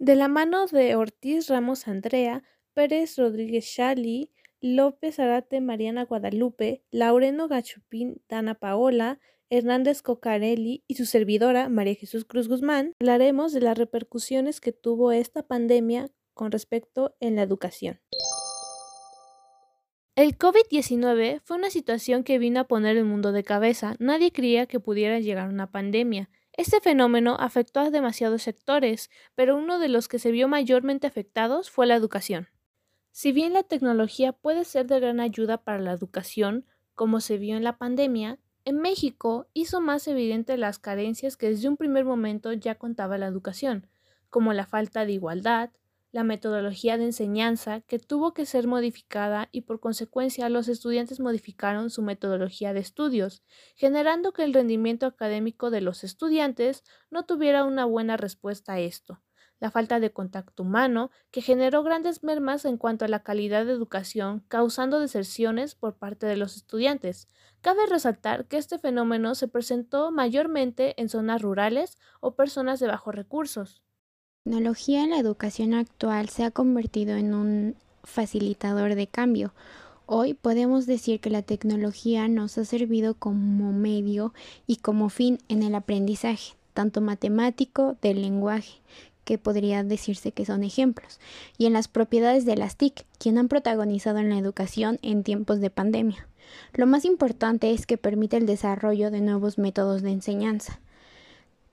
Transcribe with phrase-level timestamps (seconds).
[0.00, 4.30] De la mano de Ortiz Ramos Andrea, Pérez Rodríguez Shali,
[4.62, 12.24] López Arate Mariana Guadalupe, Laureno Gachupín Dana Paola, Hernández Cocarelli y su servidora María Jesús
[12.24, 18.00] Cruz Guzmán, hablaremos de las repercusiones que tuvo esta pandemia con respecto en la educación.
[20.16, 23.96] El COVID-19 fue una situación que vino a poner el mundo de cabeza.
[23.98, 26.30] Nadie creía que pudiera llegar una pandemia.
[26.60, 31.70] Este fenómeno afectó a demasiados sectores, pero uno de los que se vio mayormente afectados
[31.70, 32.48] fue la educación.
[33.12, 37.56] Si bien la tecnología puede ser de gran ayuda para la educación, como se vio
[37.56, 42.52] en la pandemia, en México hizo más evidente las carencias que desde un primer momento
[42.52, 43.86] ya contaba la educación,
[44.28, 45.70] como la falta de igualdad,
[46.12, 51.90] la metodología de enseñanza que tuvo que ser modificada y por consecuencia los estudiantes modificaron
[51.90, 53.42] su metodología de estudios,
[53.76, 59.22] generando que el rendimiento académico de los estudiantes no tuviera una buena respuesta a esto.
[59.60, 63.72] La falta de contacto humano, que generó grandes mermas en cuanto a la calidad de
[63.72, 67.28] educación, causando deserciones por parte de los estudiantes.
[67.60, 73.14] Cabe resaltar que este fenómeno se presentó mayormente en zonas rurales o personas de bajos
[73.14, 73.82] recursos.
[74.50, 79.54] Tecnología en la educación actual se ha convertido en un facilitador de cambio.
[80.06, 84.34] Hoy podemos decir que la tecnología nos ha servido como medio
[84.66, 88.80] y como fin en el aprendizaje, tanto matemático del lenguaje,
[89.24, 91.20] que podría decirse que son ejemplos,
[91.56, 95.60] y en las propiedades de las TIC, quien han protagonizado en la educación en tiempos
[95.60, 96.26] de pandemia.
[96.72, 100.80] Lo más importante es que permite el desarrollo de nuevos métodos de enseñanza.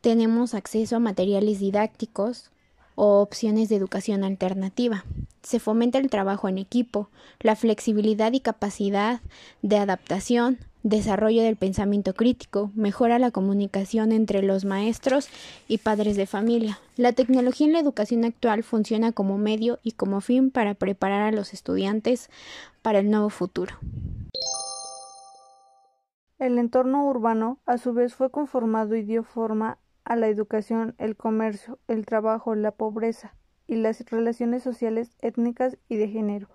[0.02, 2.52] Tenemos acceso a materiales didácticos,
[2.98, 5.06] o opciones de educación alternativa.
[5.44, 7.09] Se fomenta el trabajo en equipo,
[7.40, 9.22] la flexibilidad y capacidad
[9.62, 15.30] de adaptación, desarrollo del pensamiento crítico, mejora la comunicación entre los maestros
[15.68, 16.80] y padres de familia.
[16.95, 21.31] La tecnología en la educación actual funciona como medio y como fin para preparar a
[21.31, 22.31] los estudiantes
[22.81, 23.75] para el nuevo futuro.
[26.40, 31.18] El entorno urbano, a su vez, fue conformado y dio forma a la educación, el
[31.18, 33.35] comercio, el trabajo, la pobreza
[33.68, 36.47] y las relaciones sociales, étnicas y de género.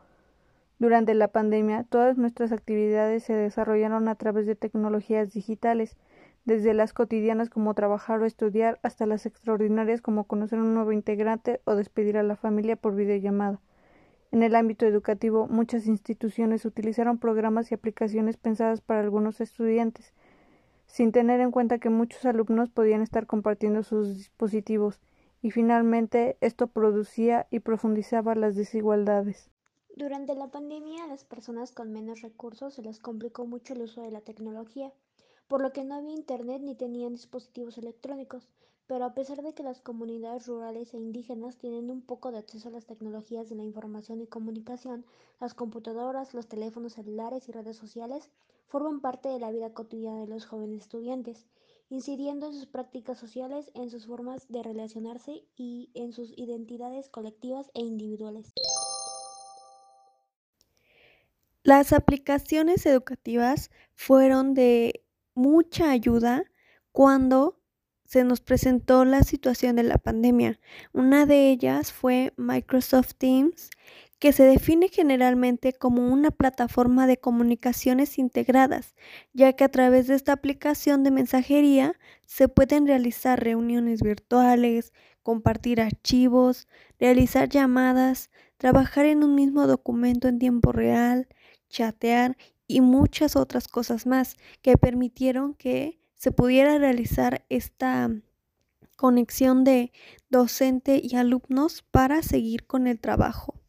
[0.78, 5.98] Durante la pandemia, todas nuestras actividades se desarrollaron a través de tecnologías digitales,
[6.44, 11.60] desde las cotidianas como trabajar o estudiar hasta las extraordinarias como conocer un nuevo integrante
[11.64, 13.60] o despedir a la familia por videollamada.
[14.32, 20.14] En el ámbito educativo, muchas instituciones utilizaron programas y aplicaciones pensadas para algunos estudiantes,
[20.92, 25.00] sin tener en cuenta que muchos alumnos podían estar compartiendo sus dispositivos
[25.41, 29.50] y finalmente esto producía y profundizaba las desigualdades.
[29.97, 34.03] Durante la pandemia a las personas con menos recursos se les complicó mucho el uso
[34.03, 34.92] de la tecnología,
[35.48, 38.47] por lo que no había internet ni tenían dispositivos electrónicos,
[38.86, 42.69] pero a pesar de que las comunidades rurales e indígenas tienen un poco de acceso
[42.69, 45.06] a las tecnologías de la información y comunicación,
[45.41, 48.30] las computadoras, los teléfonos celulares y redes sociales
[48.72, 51.44] forman parte de la vida cotidiana de los jóvenes estudiantes,
[51.91, 57.71] incidiendo en sus prácticas sociales, en sus formas de relacionarse y en sus identidades colectivas
[57.75, 58.55] e individuales.
[61.62, 65.04] Las aplicaciones educativas fueron de
[65.34, 66.44] mucha ayuda
[66.93, 67.60] cuando
[68.06, 70.59] se nos presentó la situación de la pandemia.
[70.94, 73.69] Una de ellas fue Microsoft Teams,
[74.22, 78.94] que se define generalmente como una plataforma de comunicaciones integradas,
[79.33, 84.93] ya que a través de esta aplicación de mensajería se pueden realizar reuniones virtuales,
[85.25, 86.69] compartir archivos,
[87.00, 91.27] realizar llamadas, trabajar en un mismo documento en tiempo real,
[91.69, 92.37] chatear
[92.69, 98.09] y muchas otras cosas más que permitieron que se pudiera realizar esta
[98.94, 99.91] conexión de
[100.31, 103.61] docente y alumnos para seguir con el trabajo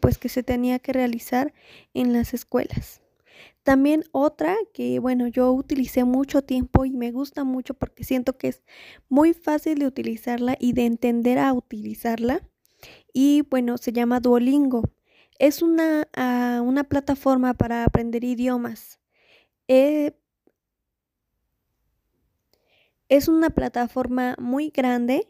[0.00, 1.52] pues que se tenía que realizar
[1.94, 3.00] en las escuelas.
[3.62, 8.48] También otra que bueno, yo utilicé mucho tiempo y me gusta mucho porque siento que
[8.48, 8.62] es
[9.08, 12.40] muy fácil de utilizarla y de entender a utilizarla.
[13.12, 14.82] Y bueno, se llama Duolingo.
[15.38, 19.00] Es una, ah, una plataforma para aprender idiomas.
[19.68, 20.12] Eh,
[23.08, 25.28] es una plataforma muy grande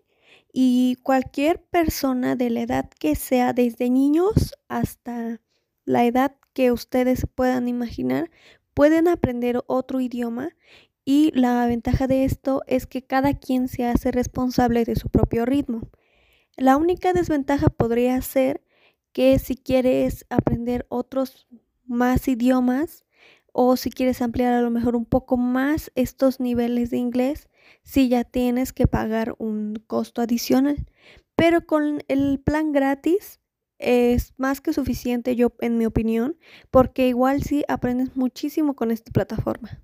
[0.53, 5.41] y cualquier persona de la edad que sea, desde niños hasta
[5.85, 8.31] la edad que ustedes puedan imaginar,
[8.75, 10.51] pueden aprender otro idioma
[11.05, 15.47] y la ventaja de esto es que cada quien se hace responsable de su propio
[15.47, 15.91] ritmo.
[16.57, 18.63] La única desventaja podría ser
[19.13, 21.49] que si quieres aprender otros
[21.85, 23.05] más idiomas
[23.53, 27.49] o si quieres ampliar a lo mejor un poco más estos niveles de inglés,
[27.83, 30.87] si ya tienes que pagar un costo adicional.
[31.37, 33.41] pero con el plan gratis
[33.79, 36.37] es más que suficiente yo en mi opinión,
[36.71, 39.81] porque igual sí aprendes muchísimo con esta plataforma.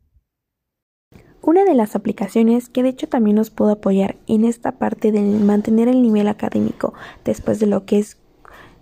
[1.41, 5.23] Una de las aplicaciones que de hecho también nos pudo apoyar en esta parte de
[5.23, 6.93] mantener el nivel académico
[7.25, 8.19] después de lo que es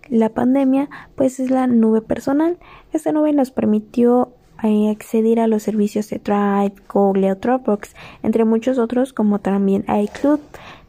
[0.09, 2.59] la pandemia, pues es la nube personal.
[2.93, 8.79] Esta nube nos permitió acceder a los servicios de Drive, Google o Dropbox, entre muchos
[8.79, 10.41] otros como también iCloud.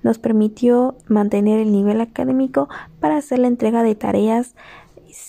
[0.03, 2.69] Nos permitió mantener el nivel académico
[2.99, 4.55] para hacer la entrega de tareas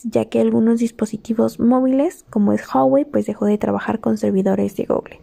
[0.04, 4.84] ya que algunos dispositivos móviles como es Huawei pues dejó de trabajar con servidores de
[4.84, 5.20] Google.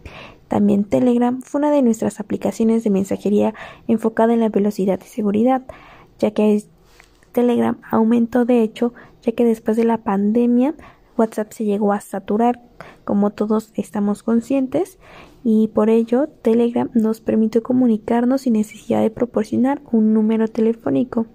[0.48, 3.54] También Telegram fue una de nuestras aplicaciones de mensajería
[3.88, 5.62] enfocada en la velocidad y seguridad,
[6.18, 6.62] ya que
[7.32, 10.74] Telegram aumentó de hecho, ya que después de la pandemia
[11.16, 12.60] WhatsApp se llegó a saturar,
[13.04, 14.98] como todos estamos conscientes,
[15.42, 21.26] y por ello Telegram nos permitió comunicarnos sin necesidad de proporcionar un número telefónico.